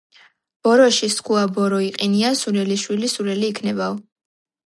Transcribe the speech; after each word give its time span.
ბოროში 0.67 1.09
სქუა 1.15 1.43
ბორო 1.57 1.81
იჸინია 1.89 2.33
სულელის 2.39 2.85
შვილი 2.87 3.13
სულელი 3.13 3.51
იქნებაო 3.53 4.01